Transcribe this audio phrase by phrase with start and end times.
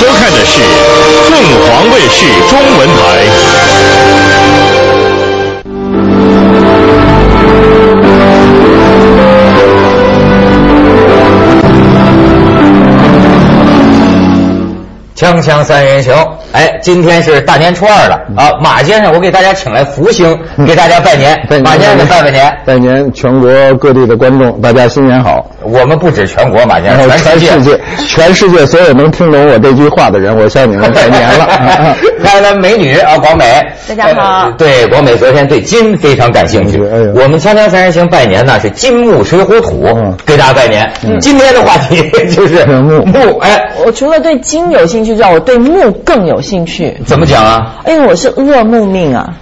[0.00, 0.62] 收看的是
[1.28, 3.00] 凤凰卫视中文台。
[15.14, 16.14] 锵锵三人行，
[16.60, 18.52] 哎，今天是大年初二了啊！
[18.60, 21.34] 马先生，我给大家请来福星，给大家拜年。
[21.64, 23.10] 马先生拜拜年，拜年！
[23.14, 25.46] 全国各地的观众，大家新年好！
[25.62, 31.96] 我们不止全国，马先生，全世界，全世界所有能听懂我这句话的人，我向你们拜年了。
[32.22, 33.44] 看来美女啊，广美，
[33.88, 34.50] 大家好。
[34.52, 36.78] 对，广美昨天对金非常感兴趣。
[36.78, 39.86] 我们锵锵三人行拜年呢，是金木水火土，
[40.26, 40.90] 给大家拜年。
[41.20, 43.38] 今天的话题 就是木木。
[43.38, 46.96] 哎，我除了对金有兴趣之外，我对木更有兴趣。
[47.06, 47.76] 怎么讲啊？
[47.86, 49.34] 因为我是恶木命啊。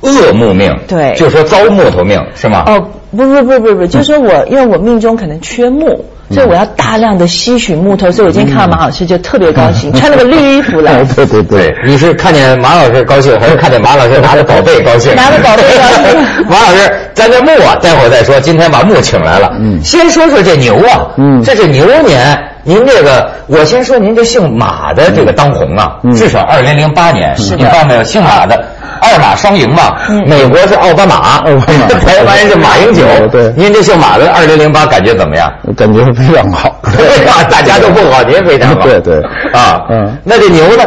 [0.00, 2.64] 恶木命，对，就说遭木头命是吗？
[2.66, 11.04] 哦，不不不不不，就是说我因为我命中可能缺木，所以我要大量的吸取木头，所以我今天看到马老师就特别高兴，穿了个绿衣服来。
[11.04, 15.14] 对对对，你是看见马老师高兴，还是看见马老师拿着宝贝高兴？
[15.14, 16.20] 拿着宝贝高兴。
[16.50, 18.38] 马老师，咱这木啊，待会儿再说。
[18.40, 22.36] 今天把木请来了，嗯，先说说这牛啊，嗯，这是牛年。
[22.66, 28.02] 您这个，我先说您这姓马的这个当红啊，至少二零零八年，你看到没有？
[28.02, 28.60] 姓马的
[29.00, 29.94] 二马双赢嘛，
[30.26, 31.38] 美国是奥巴马，
[32.04, 35.48] 台湾是马英九，对，您这姓马的二零零八感觉怎么样？
[35.76, 37.44] 感觉非常好， 对吧？
[37.48, 40.82] 大家都不好，您非常好，对对啊，嗯，那这牛呢？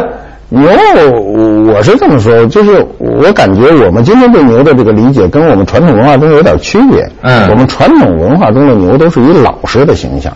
[0.52, 0.68] 牛，
[1.72, 7.08] 我是这么说，就是我感觉我们今天对牛的这个理解跟我们传统文化中有点区别。
[7.22, 10.32] 嗯，我们传统文化中的牛都是以老实的形象。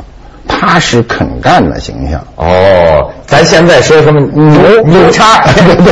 [0.46, 2.20] 踏实肯干的形象。
[2.36, 5.42] 哦，咱现在说什么牛牛叉，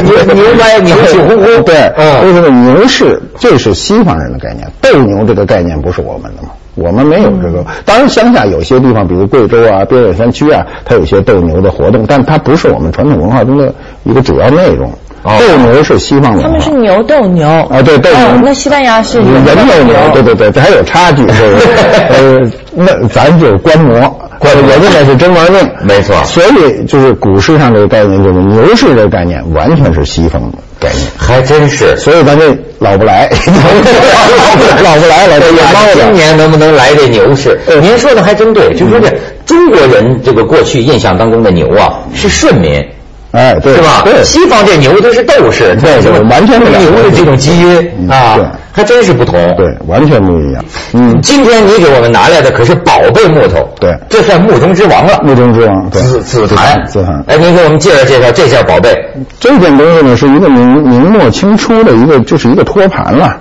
[0.02, 1.92] 牛 牛掰 牛气呼呼， 对，
[2.24, 7.64] 为什么牛是这是西方人的概念，斗牛这个概念不是我们的嘛，我们没有这个。
[7.84, 14.92] 当然乡下有些地方，比如贵州啊、边远山区啊，它有些斗牛的活动，但它不是我们传统文化中的一个主要内容。
[15.24, 18.40] 斗牛是西方文化，他们是牛斗牛啊，对斗牛。
[18.42, 21.66] 那西班牙是人斗牛，对对对，这还有差距，是不是？
[22.10, 23.94] 呃，那咱就观摩。
[24.42, 26.16] 人家那是真玩命，没错。
[26.24, 31.96] 所以就是股市上这个概念，就是牛市这个概念，完全是西方的概念，还真是。
[31.96, 33.30] 所以咱这老不来，
[34.82, 37.56] 老不来老不来今年能不能来这牛市？
[37.80, 39.08] 您说的还真对，就说这
[39.46, 42.84] 中国人这个过去印象当中的牛啊，是顺民。
[43.32, 44.02] 哎，对，是吧？
[44.04, 48.38] 对，西方这牛都是斗士，对，是完全牛的这种基因啊，
[48.70, 50.62] 还真是不同，对，完全不一样。
[50.92, 57.24] 嗯，今天你给我们拿来的可是宝贝木头，对，这算木中之王了，木中之王，紫紫檀，紫檀。
[57.26, 58.94] 哎，您给我们介绍介绍这件宝贝。
[59.40, 63.38] 这件东西呢，是一个明明末清初的一个，就是一个托盘了。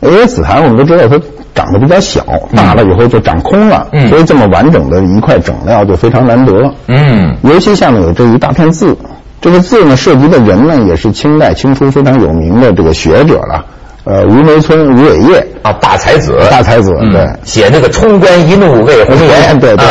[0.00, 1.18] 因为紫檀我们都知道它
[1.54, 2.24] 长得比较小，
[2.54, 6.52] 大了以后就长空了，所以这么完整的一块整料就非常难得。
[6.88, 8.94] 嗯，尤其下面有这一大片字。
[9.40, 13.64] 这个字呢，涉及的人呢，也是清代清初非常有名的这个学者了，
[14.04, 19.86] 呃，吴梅村吴伟业啊，大才子，大才子，对，写那个冲冠一怒为红颜， 对对，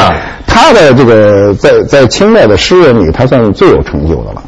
[0.45, 4.43] 他的这个在在清代的诗人里，他算是最有成就的了。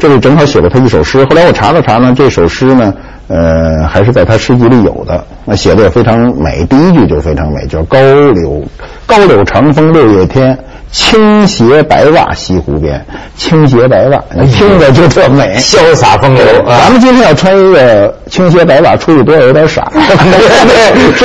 [0.00, 2.92] 这里正好写了他一首诗，后来我查了查呢，这首诗呢，
[3.28, 6.64] 呃，还是在他诗集里有的，那写的也非常美。
[6.64, 7.98] 第一句就非常美，叫高
[8.32, 8.64] 柳
[9.06, 10.58] 高柳长风六月天。
[10.92, 13.04] 青鞋白袜西湖边，
[13.36, 14.20] 青鞋白袜，
[14.52, 16.44] 听着就特美， 潇洒风流。
[16.66, 20.00] 咱们今天要穿一个青鞋白袜出去，多少有点傻，是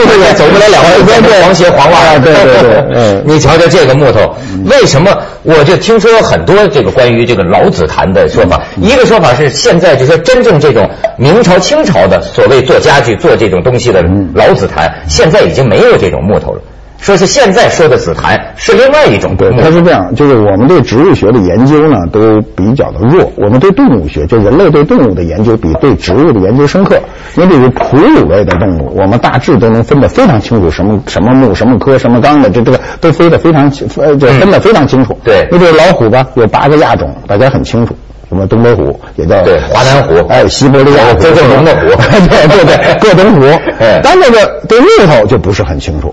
[0.06, 0.34] 不是？
[0.36, 2.18] 走不了两步，对黄鞋黄袜。
[2.20, 5.12] 对对对，嗯，你瞧瞧这个木头，为什么？
[5.42, 8.62] 我就听说很多这个关于这个老紫檀的说法。
[8.78, 10.88] 一个说法是，现在就说真正这种
[11.18, 16.62] 明朝、清朝的所谓做家具、做这种东西的老紫檀，现在已经没有这种木头了。
[17.06, 27.00] 说是现在说的紫檀是另外一种，对，它是这样，就是我们对植物学的研究呢都比较的弱，我们对动物学，就人类对动物的研究比对植物的研究深刻。
[27.36, 35.16] 你比如哺乳类的动物，我们大致都能分得非常清楚，什么什么木、什么科、什么纲的，这这个都分得非常清，呃，就分得非常清楚。
[35.24, 37.96] 对，你比如老虎吧，有八个亚种，大家很清楚，
[38.30, 41.81] 什么东北虎也叫对华南虎，哎，西伯利亚虎，各种的虎，
[42.31, 43.46] 对对对，各种虎。
[43.80, 46.12] 哎，但那个对木头就不是很清楚。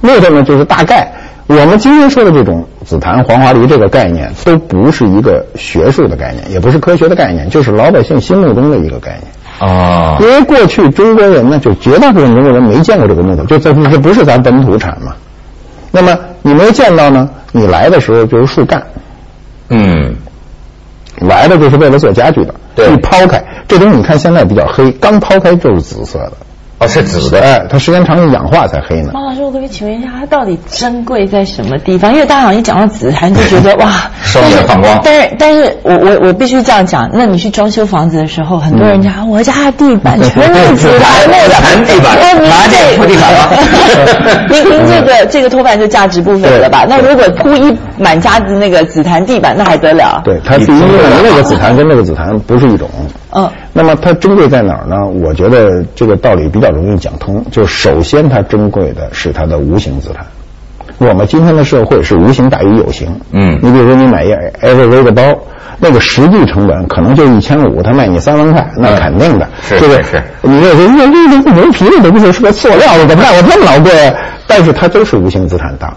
[0.00, 1.10] 木头呢，就是大概
[1.46, 10.16] 我们今天说的这种紫檀、黄花梨这个概念，都不是一个学术的概念，也不是科学的概念，就是老百姓心目中的一个概念啊。
[10.20, 15.14] 因为过去中国人呢，就绝大部分中国人没见过这个木头，就这这不是咱本土产嘛。
[15.90, 18.82] 那么你没见到呢，你来的时候就是树干，
[19.68, 20.14] 嗯，
[21.18, 22.54] 来的就是为了做家具的。
[22.76, 26.32] 对，一抛开这东西，你看现在比较黑，刚抛开就是紫色的。
[26.80, 27.40] 哦，是紫的。
[27.42, 29.10] 哎，它时间长了氧化才黑呢。
[29.12, 32.10] 马老师，我可不可以请问一下，它到底珍贵在什么地方？
[32.14, 34.98] 因为大家好像一讲到紫檀就觉得 哇，双眼放光。
[35.04, 37.10] 但是，但是我我我必须这样讲。
[37.12, 42.16] 那你去装修房子的时候，很多人家我家地板 全是紫檀，紫檀地板，
[42.48, 44.46] 拿这铺地板 吗？
[44.48, 46.86] 您您这个这个托盘就价值不菲了吧？
[46.88, 50.22] 那如果铺一满家的那个紫檀地板，那还得了？
[50.24, 50.86] 对，它第一个
[51.22, 52.88] 那个紫檀跟那个紫檀不是一种。
[53.32, 53.50] 嗯。
[53.72, 54.96] 那么它珍贵在哪儿呢？
[55.06, 57.44] 我觉得这个道理比较容易讲通。
[57.50, 60.26] 就首先它珍贵的是它的无形资产。
[60.98, 63.08] 我们今天的社会是无形大于有形。
[63.32, 63.58] 嗯。
[63.62, 64.32] 你比如说你买一
[64.62, 65.22] LV 的包，
[65.78, 69.48] 那个实际成本可能就一千五，他卖你三万块，那肯定的。
[69.62, 70.22] 是是是。
[70.42, 73.90] 你说人家这个牛皮的都不是是个塑料的，怎么卖我这么老贵？
[74.46, 75.94] 但是它都是无形资产大。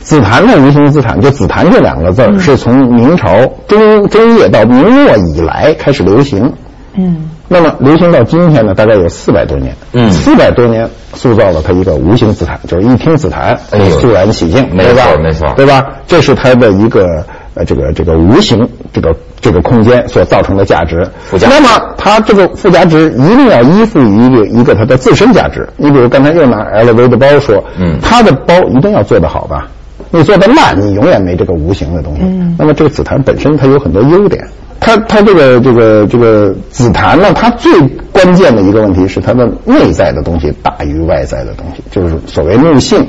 [0.00, 3.28] 紫檀的无形资产，就紫檀这两个字儿，是从明朝
[3.68, 6.50] 中中叶到明末以来开始流行。
[6.94, 9.74] 嗯，那么流行到今天呢，大概有四百多年。
[9.92, 15.84] 嗯，四百多年塑造了它一个无形紫檀，就是一听紫檀，哎，肃然起敬，没错没错，对吧？
[16.06, 21.08] 这是它的一个呃这个这个无形这个这个空间所造成的价值。
[21.26, 21.48] 附加。
[21.48, 25.68] 那么它这个附加值一定要依附于一个一个它的自身价值。
[25.76, 29.68] 你比如刚才又拿 LV 的包说，嗯，它的包一定要做得好吧？
[30.10, 32.22] 你做的烂，你永远没这个无形的东西。
[32.24, 32.56] 嗯。
[32.58, 34.44] 那么这个紫檀本身它有很多优点。
[34.80, 37.70] 它它这个这个这个紫檀呢，它最
[38.10, 43.06] 关键的一个问题是它的内在的东西大于外在的东西，就是所谓木性。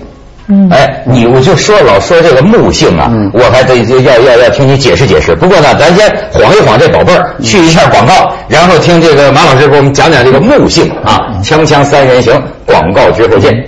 [0.48, 0.70] 嗯。
[0.70, 5.34] 哎，你我就说老说这个木性啊，我还得要要要听你解释解释。
[5.34, 13.66] 不过呢，咱先晃一晃这宝贝儿，去一下广告，然后听这个马老师给我们讲讲这个木性啊，锵锵三人行，广告之后见。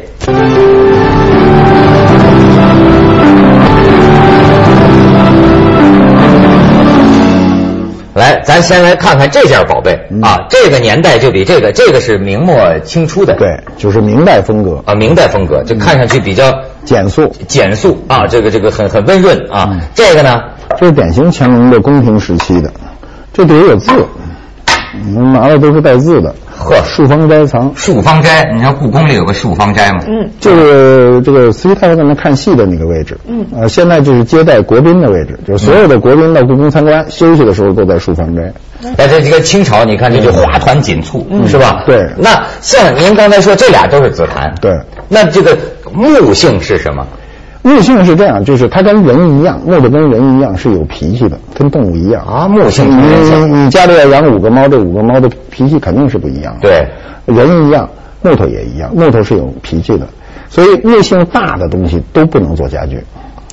[8.43, 13.47] 咱先来看看这件宝贝啊，这个年代就比这个，这个是明末清初的，对，
[13.77, 14.83] 就是明代风格。
[14.85, 16.53] 啊，明代风格，就看上去比较
[16.83, 20.41] 简素，简素啊，这个这个很很温润啊，这个呢，
[20.77, 22.71] 这是典型乾隆的宫廷时期的，
[23.33, 23.91] 这里有字。
[25.05, 26.33] 们拿的都是带字的。
[26.63, 27.73] 呵，漱芳斋藏。
[27.75, 29.99] 漱芳斋，你知道故宫里有个漱芳斋吗？
[30.07, 33.17] 嗯，就是这个慈禧太后在那看戏的那个位置。
[33.27, 38.41] 嗯，呃，现在就是接待国宾的位置，就是所有的国宾到故宫参观休息的时候都在漱芳斋。
[38.97, 41.83] 哎，这这个清朝，你看这就花团锦簇，是吧？
[41.85, 42.09] 对。
[42.17, 44.53] 那像您刚才说，这俩都是紫檀。
[44.59, 44.71] 对。
[45.09, 45.57] 那这个
[45.93, 47.05] 木性是什么？
[47.63, 52.47] 木性是这样，就是它跟人一样，木头跟人一样是有脾气的，跟动物一样啊。
[52.47, 56.55] 木性，你你家里要养五个猫，这五个猫的脾气肯定是不一样。
[56.61, 56.85] 对，
[57.25, 57.89] 人一样，
[58.21, 60.05] 木头也一样，木头是有脾气的，
[60.49, 63.01] 所以木性大的东西都不能做家具，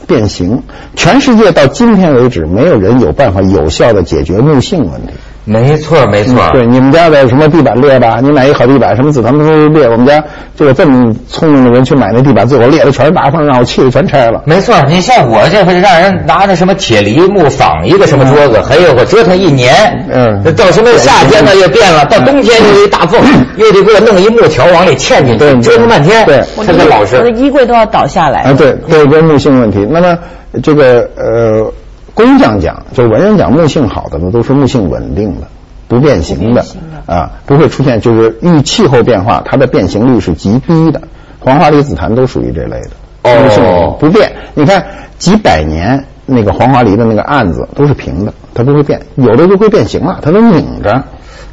[0.09, 0.61] 变形。
[0.97, 5.13] 全世界到今天为止，没有人有办法有效的解决木性问题。
[5.51, 6.37] 没错，没错。
[6.53, 8.21] 对，你们家的什么地板裂吧？
[8.23, 9.89] 你买一好地板，什么紫檀都裂。
[9.89, 10.23] 我们家
[10.55, 14.41] 就有这么聪明的人去买那地板，最后裂的全是大缝，让我气得全拆了。
[14.47, 19.75] 没错，你像我这回让人拿着什么铁梨木仿一个什么桌子，还有我折腾一年，
[20.09, 23.21] 嗯，到什么夏天呢又变了，到冬天又一大缝，
[23.57, 27.17] 又得给我弄一木条往里嵌进去，折腾半天，对，特别老实。
[27.17, 28.43] 我的衣柜都要倒下来。
[28.43, 29.85] 啊，对，对，跟木性问题。
[29.91, 30.17] 那么
[30.63, 31.73] 这个呃。
[32.15, 35.47] 工匠讲，就文人讲木性好的呢，都是木性稳定的、
[35.89, 36.65] 不变形的
[37.07, 41.01] 啊，不会出现就是遇气候变化，它的变形率是极低的。
[41.39, 42.91] 黄花梨、紫檀都属于这类的，
[43.23, 44.31] 哦，不变。
[44.55, 44.85] 你看
[45.19, 51.03] 几百年那个黄花梨的那个案子都是平的，它不会变，有的就会变形了，它都拧着。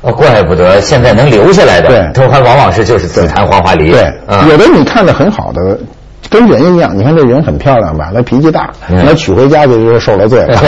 [0.02, 3.92] 哦，怪不得现在能留下来的，对，它还往往是就是紫檀黄花梨。
[3.92, 4.14] 对，
[4.50, 5.80] 有的你看的很好的。
[6.30, 8.12] 跟人一样，你看这人很漂亮吧？
[8.14, 10.60] 他脾气大，那娶回家就就受了罪了。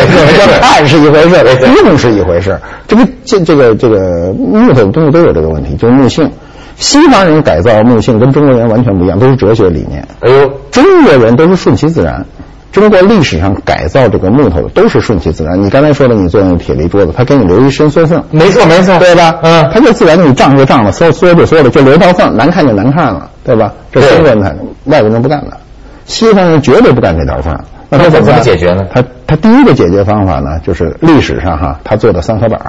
[0.61, 1.35] 爱是一回事，
[1.83, 2.59] 用是一回事。
[2.87, 6.29] 这个这这个这个木头的东西都有这个问题，就是木性。
[6.75, 10.07] 西方人改造木性跟中国人完全不一样，都是哲学理念。
[10.21, 12.25] 哎呦，中国人都是顺其自然。
[12.71, 15.61] 中国历史上改造这个木头的都是顺其自然。
[15.61, 19.39] 你刚才说的，你做那个铁皮桌子，他给你留一伸缩缝，没错没错，对吧？
[19.41, 23.73] 嗯，他就自然你胀就胀了，缩缩就缩了，就留条缝，难看就难看了，对吧？
[23.91, 25.57] 这中国人才外国人不干的。
[26.05, 27.57] 西方人绝对不干这道缝，
[27.89, 28.85] 那他怎么解决呢？
[28.93, 32.59] 他他第一个解决方法呢，就是历史上哈，他做的三合板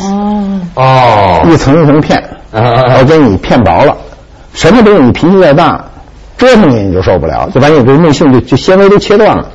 [0.00, 3.96] 哦哦，一层一层片，我给你片薄了，
[4.54, 5.84] 什么东西你脾气再大，
[6.38, 9.46] 折腾你你就受不了，就把你这木性就就纤维都切断了，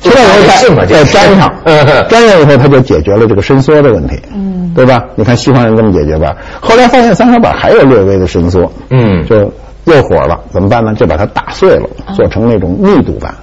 [0.00, 1.54] 切断以后再再粘上，
[2.08, 5.04] 粘上以后它就解决了这个伸缩的问题，嗯，对吧？
[5.16, 9.52] 你看西方人这么解决吧，后来发现三合板还有略微的伸缩，嗯，就。
[9.84, 10.94] 又火了，怎么办呢？
[10.94, 13.34] 就把它打碎了，做成那种密度板。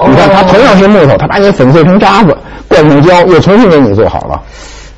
[0.00, 4.42] 你看，它同样是木头，它把你粉碎成渣子，灌上胶，又重新给你做好了。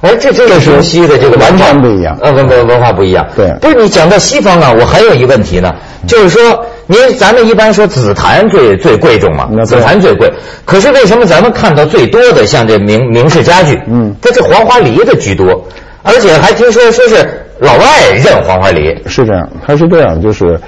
[0.01, 3.25] 哎，这这是中西的这个完全不一样，呃，文文文化不一样。
[3.37, 5.71] 对，不是你讲到西方啊，我还有一个问题呢，
[6.07, 10.29] 就是说，您咱们一般说紫檀最最贵重嘛，紫檀最贵，
[10.65, 15.65] 可是为什么咱们看到最多的像这明明式家具，嗯，它是黄花梨的居多，
[16.03, 17.85] 而且还听说说是老外
[18.25, 20.61] 认黄花梨，是这样，它是这样，就是，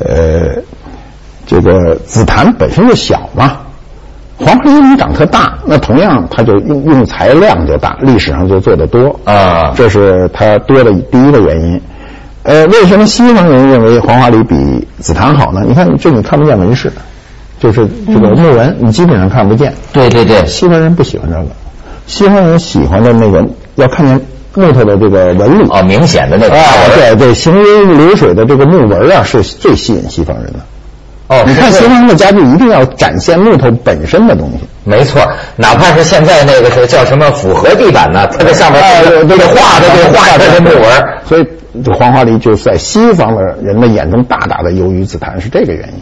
[0.00, 0.62] 呃，
[1.46, 3.60] 这个紫檀本身就小嘛。
[4.36, 11.80] 黄花梨你长特大，那同样它就用用材量就大，历史上就做的多啊，这是它多的第一个原因。
[12.44, 15.64] 呃，为什么西方人认为黄花梨比紫檀好呢？
[15.66, 16.92] 你看，这你看不见纹饰，
[17.58, 19.72] 就是这个木纹，你基本上看不见。
[19.94, 21.46] 对对对，西方人不喜欢这个，
[22.06, 24.20] 西方人喜欢的那个要看见
[24.54, 26.62] 木头的这个纹路啊，明显的那个啊，
[26.94, 30.58] 对对，行云流水的这个木纹啊，是最吸引西方人的。
[31.34, 34.58] 哦，你看西方的家具一定要展现木头本身的东西。
[34.84, 35.20] 没错，
[35.56, 38.80] 哪怕是现在那个是叫什么复合地板呢，它这上面
[39.28, 41.46] 这个画的这个画的这木纹，所以
[41.84, 45.94] 这黄花梨就在西方的人的眼中大大的优于紫檀，是这个原因。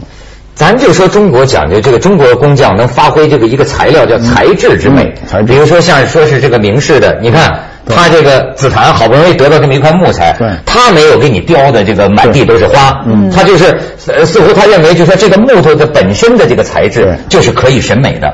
[0.53, 5.13] 咱就说中国讲究这个中国工匠能发挥这个一个材料叫材质之美，
[5.47, 7.51] 比如说像说是这个明式的，你看。
[7.87, 10.35] 他这个紫檀好不容易得到这么一块木材，
[10.65, 13.77] 他没有给你雕的这个满地都是花，他就是
[14.25, 18.33] 似乎他认为就说这个木头的本身的这个材质就是可以审美的，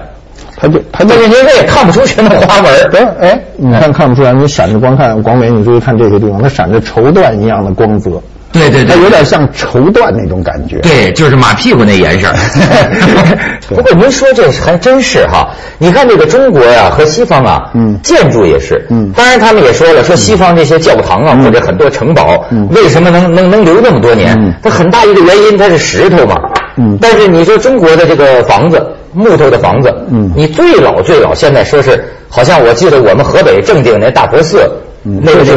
[0.56, 8.22] 他就他就因为也看不出什么花纹，对，哎，你看看不出来，你闪着光看广美，你注意看这些地方，它闪着绸缎一样的光泽。
[8.52, 10.78] 对对对，它有点像绸缎那种感觉。
[10.80, 12.28] 对，就是马屁股那颜色。
[13.70, 24.36] 不过您说这还真是哈，你看这个中国呀和西方啊，嗯，建筑也是，嗯，当然他们也说了，说西方这些教堂啊或者很多城堡，嗯，为什么能能能留那么多年？
[24.64, 26.36] 它很大一个原因它是石头嘛，
[26.78, 34.68] 嗯，但是你说中国的这个房子，木头的房子，嗯，你最老最老现在说是，好像我记得我们河北正定那大佛寺。
[35.22, 35.56] 那个这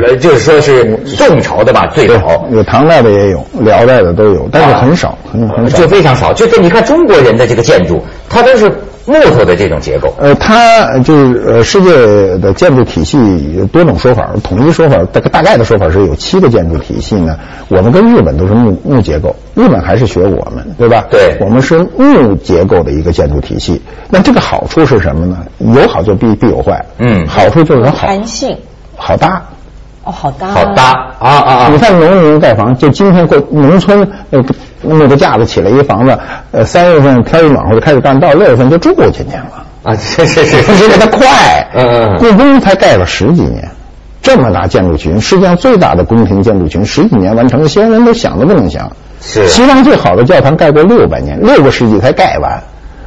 [0.00, 6.32] 个就是说是宋朝的吧，最早有唐代的也有，辽代的都有，但是很少，很很少，就非常少。
[6.32, 8.70] 就是你看中国人的这个建筑，它都是
[9.04, 10.12] 木头的这种结构。
[10.18, 11.90] 呃，它就是呃，世界
[12.38, 13.18] 的建筑体系
[13.56, 17.38] 有多种说法，统一说法大概大概的说法是有七个建筑体系呢。
[17.68, 21.04] 我们跟日本都是木木结构，日本还是学我们，对吧？
[21.10, 23.80] 对，我们是木结构的一个建筑体系。
[24.10, 25.38] 那这个好处是什么呢？
[25.58, 26.84] 有好就必必有坏。
[26.98, 28.56] 嗯，好处就是好弹性。
[28.96, 29.42] 好搭，
[30.04, 30.82] 哦，好搭，好搭
[31.18, 31.68] 啊啊啊！
[31.70, 34.42] 你看农民盖房，就今天过农村，呃，
[34.82, 36.18] 那个架子起来一房子，
[36.52, 39.94] 呃，三月份天一暖和就开始干，到六月份就住进去了啊！
[39.96, 41.26] 是是是，因为它快。
[41.74, 42.18] 嗯嗯。
[42.18, 43.68] 故宫才盖了十几年，
[44.22, 48.90] 这么大建筑群，世界上最大的宫廷建筑群，十几年完成，西方人都想都不能想。
[49.20, 49.48] 是。
[49.48, 52.62] 西方最好的教堂盖过六百年，六个世纪才盖完。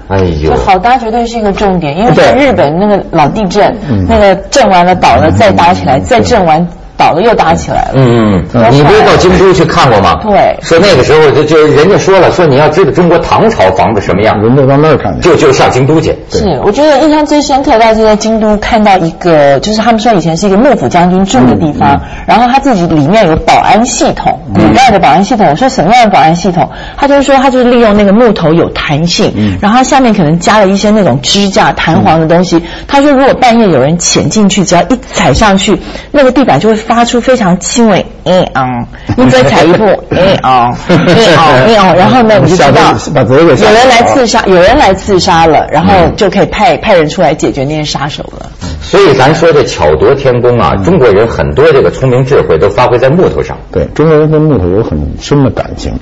[0.10, 3.75] 哎呦，好搭绝对是一个重点，因为在日本那个老地震，
[4.08, 6.68] 那个震完了倒了再搭起来，再震完。
[7.00, 7.91] 倒了又搭起来了。
[7.96, 10.20] 嗯嗯，你不是到京都去看过吗？
[10.22, 10.60] 对。
[10.62, 16.13] 说那个时候就就人家说了，说你要知道中国唐朝房子什么样，人都到那儿看，就就上京都去。
[16.29, 25.48] 是，我觉得印象最深刻，在是在京都看到一个，就是他们说以前是一个幕府将军住的地方，然后他自己里面有保安系统，古代的保安系统。
[25.50, 26.70] 我说什么样的保安系统？
[26.98, 32.62] 他就是说他就是利用那个木头有弹性，然后下面可能加了一些那种支架、弹簧的东西。
[32.88, 35.79] 他说如果半夜有人潜进去，只要一踩上去，
[36.12, 37.58] 那个地板就会发出非常。
[37.60, 40.98] 轻微，嗯嗯， 你再踩一步，嗯啊，嗯
[41.38, 42.96] 啊，嗯啊，然后呢，你就知道
[43.27, 48.50] 有人来刺杀，有人来刺杀了，然后就可以派派人出来解决那些杀手了。
[48.81, 53.58] 所以咱说这巧夺天工啊，中国人很多这个聪明智慧都发挥在木头上。
[53.72, 55.93] 对，中国人跟木头有很深的感情。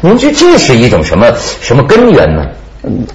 [0.00, 1.26] 您觉得这是一种什么
[1.60, 2.44] 什么根源呢？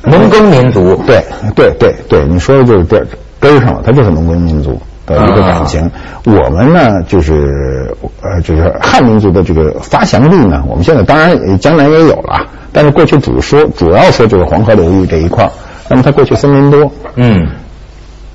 [0.03, 0.95] 农耕民族。
[1.07, 1.21] 对
[1.55, 3.05] 对对对，你说的就是这
[3.39, 4.79] 根上了，它就是农耕民族。
[5.05, 5.91] 的一个感情，
[6.25, 15.50] 我们呢就是呃就是汉民族的这个发祥地呢，我们现在当然将来也有了，但是过去主说主要说就是黄河流域这一块
[15.89, 17.47] 那么它过去森林多，嗯，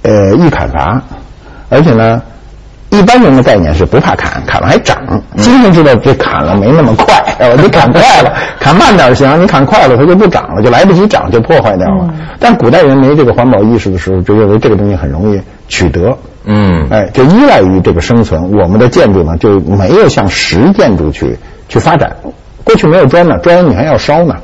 [0.02, 1.02] 呃易砍伐，
[1.68, 2.22] 而且呢。
[2.92, 4.98] 一般人的概念是不怕砍，砍了还长。
[5.36, 7.22] 今天知道这砍了没那么快，
[7.56, 12.12] 你砍快了， 砍慢点行，你砍快了它就不长了，就来不及长，就破坏掉了。
[12.40, 18.52] 但古代人没这个环保意识的时候，就认为这个东西很容易取得，嗯，哎，就依赖于这个生存。
[18.58, 22.16] 我们的建筑呢，就没有向实建筑去去发展。
[22.64, 24.36] 过去没有砖呢，砖你还要烧呢。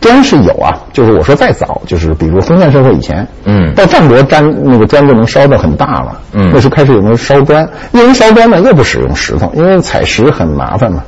[0.00, 11.02] 砖是有啊，就是我说再早，就是比如封建社会以前，嗯，到战国砖那个砖就能烧的很大了，嗯，那时候开始有人烧砖，因为烧砖呢又不使用石头，因为采石很麻烦嘛，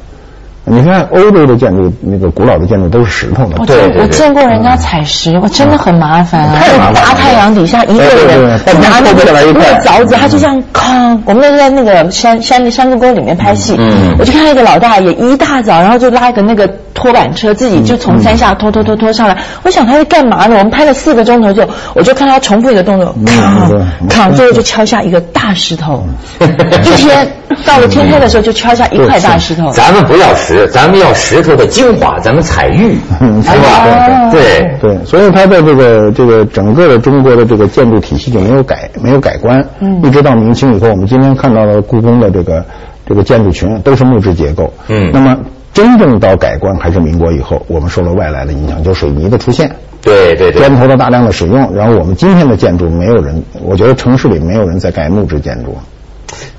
[0.73, 3.57] 你看欧洲的建筑，那个古老的建筑都是石头的。
[3.59, 6.93] 我见我见过人家采石，我真的很麻烦啊！
[6.95, 8.49] 大太阳底下一个人
[8.81, 10.47] 拿那个后面来一个凿子，他就这
[10.89, 11.23] 样扛。
[11.27, 19.37] 我们那时候在那个山山山沟沟里面拍戏，嗯我就看到一个老大爷一大早，然后就拉一个那个拖板车，自己就从山下拖拖拖拖上来。
[19.63, 20.57] 我想他在干嘛呢？
[20.59, 26.05] 我们拍了四个钟头之后，我就看他重复一个动作，扛对扛，最后就敲下一个大石头。
[26.41, 27.27] 一天
[27.67, 29.71] 到了天黑的时候，就敲下一块大石头。
[29.73, 33.85] 咱们不要石，咱们要石头的精华，咱们采玉，嗯是吧？
[33.85, 34.71] 哦对。
[34.81, 42.65] 对，所以他的这个这个整个的中国的这个建筑体系就没有改没有改观，嗯一直到明清以后，我们今天看到的故宫的这个
[43.07, 45.11] 这个建筑群都是木质结构，嗯。
[45.12, 45.39] 那么
[45.73, 49.71] 真正到改观还是民国以后，我们受了外来的影响，就是水泥的出现，
[50.03, 50.61] 对对对。
[50.61, 55.77] 砖，头的大量的使用，然后我们今天的建筑没有人，我觉得城市里没有人在盖木质建筑，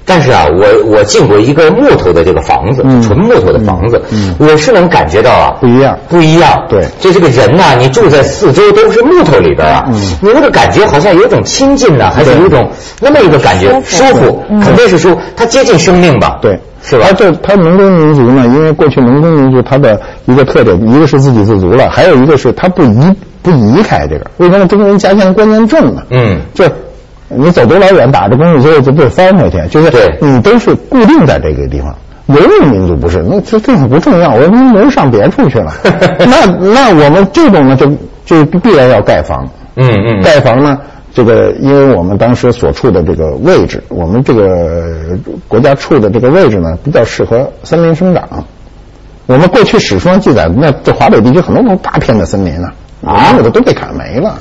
[0.06, 0.66] 但是啊，我
[0.98, 4.02] 我进过一个木头的这个房子，嗯纯木头的房子，
[4.40, 6.66] 我是能感觉到啊，不一样不一样。
[6.70, 16.40] 对就这个人呐、你住在四周都是木头里边啊，嗯你那个感觉好像有一种亲近呐、还是有一种那么一个感觉，舒舒服服，肯定是舒服，它接近生命吧？
[16.42, 17.14] 对，是吧它？
[17.14, 24.26] 这它农耕民族呢，因为过去农耕民族它的一个特点，一个是自给自足了，还有一个是它不移不移开这个。
[24.38, 26.04] 为什么中国人家乡观念重呢？
[26.10, 26.66] 嗯就
[27.36, 31.96] 你走多老远，打着公路之后就被翻回去，就是对你都是固定在这个地方。
[32.28, 35.74] 游牧民族不是，那这这个不重要，我们人上别处去了。
[36.20, 37.92] 那那我们这种呢，就
[38.26, 39.46] 就必然要盖房。
[39.76, 40.78] 嗯嗯，盖房呢，
[41.14, 48.46] 这个因为我们当时所处的这个位置，我们这个国家处的这个位置呢，比较适合森林生长。
[49.28, 52.74] 我们过去史书上记载，那这华北地区很多种大片的森林啊，
[53.06, 54.38] 啊，有的都被砍没了，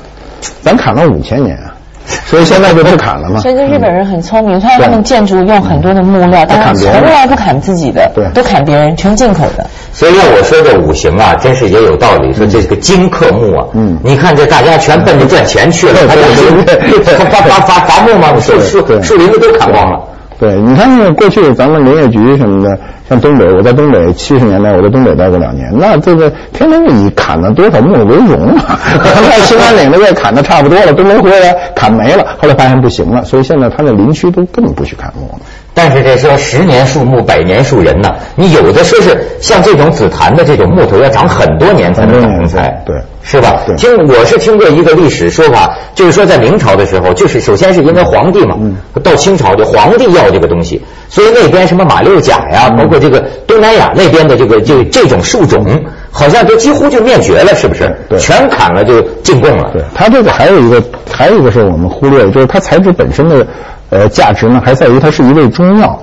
[0.61, 1.73] 咱砍了五千年啊，
[2.27, 3.39] 所以现在就不砍了嘛。
[3.39, 9.65] 所以这日本人很聪明，看他们建筑用很多的木料，但是从来不砍自己的对，都砍别人，全进口的。
[9.93, 12.33] 所以要我说这五行啊，真是也有道理。
[12.33, 19.99] 说这个金克木啊，嗯你看这大家全奔着赚钱去了，对他对对对他伐伐伐伐木嘛，树树树林子都砍光了。
[20.41, 22.75] 对，你看那过去咱们林业局什么的，
[23.07, 28.79] 像东北，我在东北七十年代我在东北待过两年，那这个天天以砍了多少木为荣啊！
[29.29, 35.41] 在兴安岭那边砍的差不多了，都没回来，砍没了，后来发现不行了，所以现在他那林区都根本不许砍木了。
[35.73, 43.61] 但是这说十年树木，百年树人呢，你有的说是像这种紫檀的这种木头要长很多年才能长成材，对是吧？
[43.65, 48.57] 对听我是听过一个历史说法，就是说在明朝的时候，就是首先是因为皇帝嘛，
[49.01, 55.65] 到清朝就皇帝要这个东西，所以那边什么马六甲呀，包括这个东南亚那边的这个这这种树种，
[56.11, 57.95] 好像都几乎就灭绝了，是不是？
[58.09, 59.69] 对全砍了就进贡了。
[59.71, 63.47] 对，它这个还有一个，还有一个是我们忽略的，就是它材质本身的
[63.91, 66.01] 呃价值呢，还在于它是一味中药。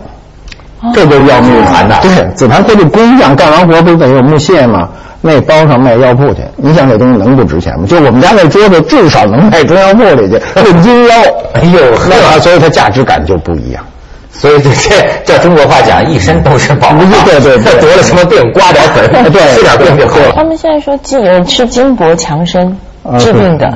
[0.95, 4.89] 这就要木檀的，对，紫檀它这工匠干完活不是得有木屑吗？
[5.21, 7.85] 那包上卖药铺去，你想这东西能不值钱吗？
[7.89, 11.15] 就我们家那桌子至少能卖中药铺里去， 论斤腰。
[11.55, 13.85] 哎呦呵那所以它价值感就不一样。
[14.31, 16.91] 所以这这照中国话讲，一身都是宝。
[17.25, 20.33] 对对对得了什么病，刮点粉，对吃点病就好了。
[20.37, 22.73] 他们现在说金呃吃金箔强身啊
[23.19, 23.67] 治病的，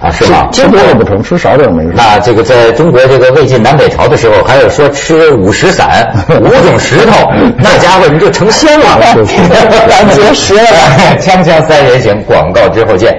[0.00, 0.48] 啊，是吧？
[0.52, 1.92] 吃多了不成，吃少点没事。
[1.94, 10.60] 那这个在中国这个魏晋南北朝的时候，还有说吃五石散， 五种石头，那家伙你就成仙了，长结石了。
[11.20, 13.16] 锵锵三人行，广告之后见。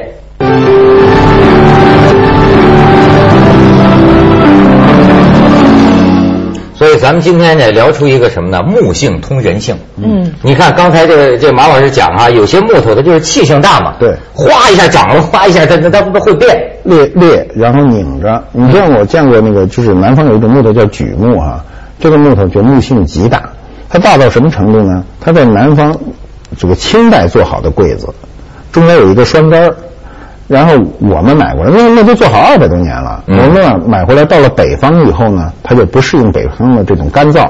[7.07, 8.61] 咱们今天呢聊出一个什么呢？
[8.61, 9.77] 木性通人性。
[9.95, 16.69] 嗯，你看刚才这个这马老师讲啊，有些木头它就是气性大嘛，对哗一下长了，哗一下它它它它会变。
[16.83, 18.43] 裂裂，然后拧着。
[18.51, 21.63] 你像我见过那个，就是南方有一种木头叫榉木啊，
[21.97, 23.41] 这个木头就木性极大，
[23.87, 25.01] 它大到什么程度呢？
[25.21, 25.97] 它在南方
[26.57, 28.09] 这个清代做好的柜子，
[28.73, 29.77] 中间有一个栓杆儿
[30.47, 33.23] 然后我们买过来，那那都做好二百多年了。
[33.27, 37.45] 嗯我们呢买回来到了北方以后呢，它就不适应北方的这种干燥。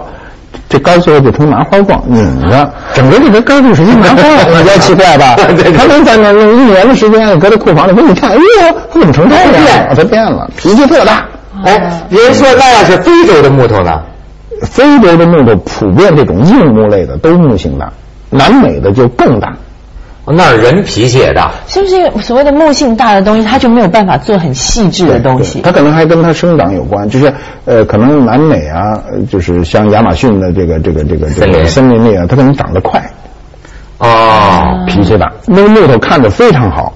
[0.70, 5.36] 这干儿最后就成麻花状，拧着，整个这个杆儿就是一麻花，你觉得奇怪吧？
[5.38, 9.46] 对对他能在那用一年的时间，搁在库房里，给你看，哎呦，它怎么成这样
[9.88, 9.96] 了？
[9.96, 11.26] 它变了，脾气特大。
[11.64, 14.02] 哎，人说那要是非洲的木头呢？
[14.64, 17.92] 非洲的木头普遍这种硬木类的都木性大，
[18.30, 19.54] 南美的就更大。
[20.34, 21.52] 那儿人脾气也大。
[21.68, 25.64] 是不是所谓的木性大的东西，它就没有办法做很细致的东西对？
[25.64, 27.34] 它可能还跟它生长有关，就是
[27.66, 33.02] 呃，可能南美啊，呃就是像亚马逊的这个这个这个这个森林里啊，它可能长得快，
[34.00, 35.32] 哦，脾气大。
[35.46, 36.94] 那个木头看着非常好，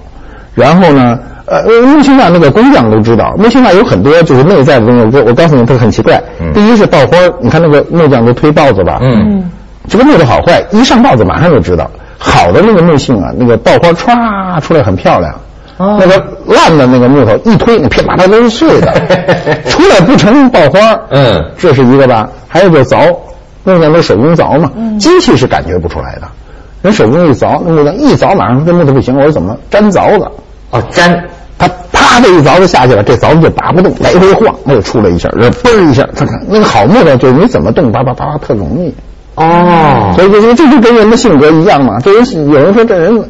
[0.54, 5.16] 然后呢，呃，木性大那个工匠都知道，木性大有很多就是内在的东西。
[5.16, 6.22] 我我告诉你，它很奇怪。
[6.40, 9.50] 嗯第一是爆花儿，你看那个木匠都推刨子吧，嗯，
[9.88, 11.90] 这个木头好坏一上报纸马上就知道。
[12.18, 15.34] 好的那个木性啊，那个爆花歘出来很漂亮。
[15.76, 15.98] 哦。
[16.00, 18.92] 那个烂的那个木头一推，那噼啪啪都是碎的，
[19.68, 21.00] 出来不成爆花。
[21.10, 21.44] 嗯。
[21.58, 22.28] 这是一个吧？
[22.48, 23.16] 还有就是凿，
[23.64, 26.22] 木匠都手工凿嘛，机器是感觉不出来的。
[26.82, 29.16] 人手工一凿，那木匠一凿，马上这木头不行。
[29.16, 30.26] 我说怎么粘凿子？
[30.70, 31.24] 哦，粘。
[31.58, 38.92] 它啪的一凿子下去了，这凿子就拔不动，来回晃，那就出来一下，这嘣一下，它看那个好木头，就是你怎么动，叭叭叭叭特容易。
[39.34, 41.98] 哦，所以就这就跟人的性格一样嘛。
[42.00, 43.22] 这人有人说这人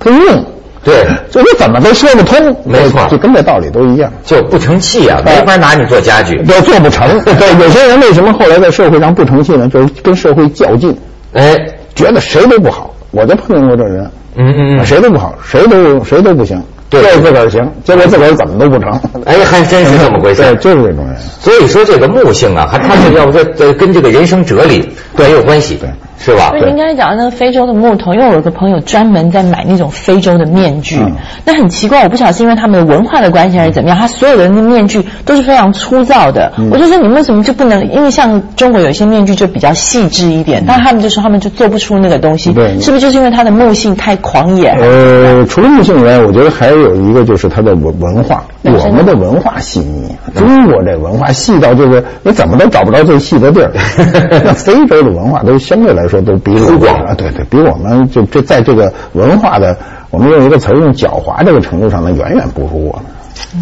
[0.00, 0.44] 他硬，
[0.82, 7.06] 对，就你怎么都说不通，没错，就跟这道理都一样，就不成器啊，没法拿你做家具，都做不成。
[7.24, 9.68] 对，有些人为什么后来在社会上不成器呢？
[9.68, 10.96] 就是跟社会较劲，
[11.32, 11.56] 哎，
[11.94, 12.94] 觉得谁都不好。
[13.10, 16.60] 我就碰见过这人，嗯嗯嗯，谁都不好，谁都谁都不行。
[17.02, 18.90] 对自个儿行，结果自个儿怎么都不成。
[19.24, 20.42] 哎，还真是这么回事。
[20.42, 21.16] 对，就是这种人。
[21.40, 25.76] 所以说，这个木性啊，还他这要不这跟这个人生哲理对有关系。
[25.76, 25.88] 对。
[26.18, 26.52] 是吧？
[26.54, 30.98] 您刚才讲的那个非洲的木头，因为我有个朋友专门在买那种非洲的面具，
[31.44, 36.52] 那很奇怪，我不晓得是因为他们的文化的关系还是怎么样，他所有的那面具都是非常粗糙的。
[36.70, 37.90] 我就说你为什么就不能？
[37.92, 44.68] 因为像中国有一些面具就比较细致一点，但他们就说他们就做不出那个东西，是不是就是因为它的木性太狂野？
[44.70, 50.14] 呃，除了木性以外，我觉得还有一个就是它的文文化，我们的文化细腻。
[50.34, 53.70] 中国这文化细到就是你怎么都找不着最细的地儿，
[54.44, 59.76] 那非洲的文化都相对来说都比我们啊，对对，比我们就这在这个文化的，
[60.10, 63.04] 我们用一个词儿用狡猾这个程度上呢，远远不如我们。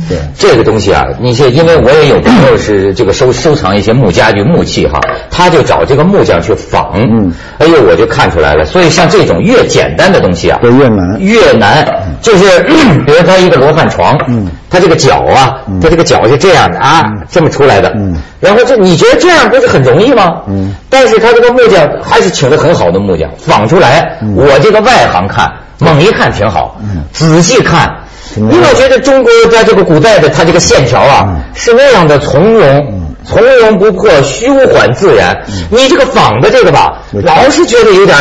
[0.08, 0.18] 对。
[0.36, 8.64] 这个东西啊，你这因为我也有朋友是这个收收藏一些木家具木器哈，他就找这个木匠去仿，嗯，哎呦我就看出来了。
[8.64, 11.18] 所以像这种越简单的东西啊，越难。
[11.20, 11.86] 越难，
[12.20, 12.60] 就是
[13.06, 20.42] 比如他一个罗汉床，嗯，他这个脚啊，他这个脚是这样的啊，这么出来的，嗯，然后这你觉得这样不是很容易吗？
[20.48, 27.94] 嗯，但是他这个木匠还是请的很好的木匠仿出来，我这个外行看，猛一看挺好，嗯，仔细看。
[28.36, 35.44] 因为我觉得中国在这个古代的它这个线条啊是那样的从容，从容不迫，虚缓自然。
[35.70, 38.16] 你这个仿的这个吧，老是觉得有点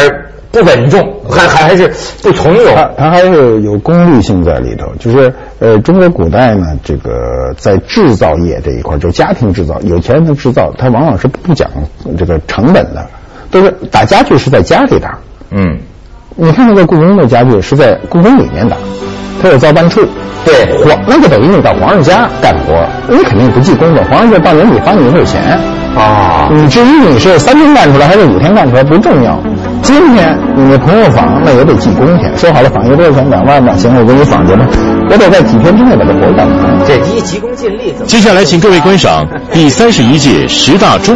[0.52, 1.88] 不稳重，还还还是
[2.22, 2.76] 不从容。
[2.76, 4.86] 它它还是有功利性在里头。
[5.00, 11.70] 就是呃，中国古代呢，这个在制造业这一块，就家庭制造，有钱人的制造，它往往是不讲
[12.18, 13.08] 这个成本的，
[13.50, 15.18] 都是打家具是在家里打。
[15.52, 15.80] 嗯，
[16.36, 18.78] 你看那个故宫的家具是在故宫里面打。
[19.42, 20.00] 他有造办处，
[20.46, 25.42] 对皇那就等于你到皇上家干活，你肯定不记工的，皇上就到年底发你一份钱
[25.98, 26.48] 啊。
[26.52, 29.40] 你至于你是三天干出来还是五天干出来不重要。
[29.82, 32.32] 今天你那朋友访，那也得记工钱。
[32.38, 33.28] 说好了访一个多少钱？
[33.32, 33.74] 两万吧。
[33.76, 34.64] 行，我给你访去吧。
[35.10, 36.86] 我得在几天之内把这活干完。
[36.86, 37.96] 这急急功近利。
[38.06, 41.10] 接下来，请各位观赏第三十一届十大中。